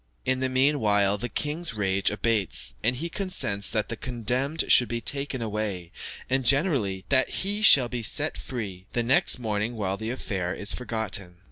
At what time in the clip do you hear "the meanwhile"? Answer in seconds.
0.39-1.19